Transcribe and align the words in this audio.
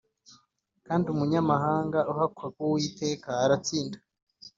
Kandi 0.85 1.05
umunyamahanga 1.13 1.99
uhakwa 2.11 2.45
ku 2.55 2.61
Uwiteka 2.67 3.29
aratsinda 3.43 3.97